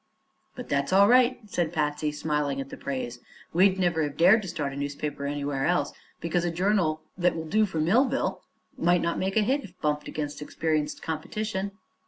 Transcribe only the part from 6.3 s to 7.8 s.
a journal that will do for